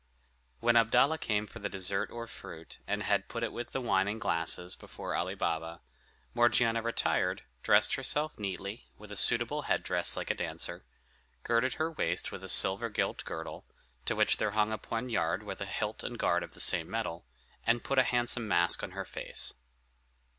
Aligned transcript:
When 0.61 0.75
Abdalla 0.77 1.19
came 1.19 1.45
for 1.45 1.59
the 1.59 1.69
dessert 1.69 2.09
or 2.09 2.25
fruit, 2.25 2.79
and 2.87 3.03
had 3.03 3.27
put 3.27 3.43
it 3.43 3.51
with 3.51 3.69
the 3.69 3.79
wine 3.79 4.07
and 4.07 4.19
glasses 4.19 4.75
before 4.75 5.13
Ali 5.13 5.35
Baba, 5.35 5.79
Morgiana 6.33 6.81
retired, 6.81 7.43
dressed 7.61 7.93
herself 7.93 8.39
neatly, 8.39 8.87
with 8.97 9.11
a 9.11 9.15
suitable 9.15 9.61
head 9.69 9.83
dress 9.83 10.17
like 10.17 10.31
a 10.31 10.33
dancer, 10.33 10.87
girded 11.43 11.75
her 11.75 11.91
waist 11.91 12.31
with 12.31 12.43
a 12.43 12.49
silver 12.49 12.89
gilt 12.89 13.23
girdle, 13.25 13.63
to 14.05 14.15
which 14.15 14.37
there 14.37 14.49
hung 14.57 14.71
a 14.71 14.79
poniard 14.79 15.43
with 15.43 15.61
a 15.61 15.67
hilt 15.67 16.01
and 16.01 16.17
guard 16.17 16.41
of 16.41 16.55
the 16.55 16.59
same 16.59 16.89
metal, 16.89 17.27
and 17.63 17.83
put 17.83 17.99
a 17.99 18.03
handsome 18.03 18.47
mask 18.47 18.81
on 18.81 18.93
her 18.97 19.05
face. 19.05 19.53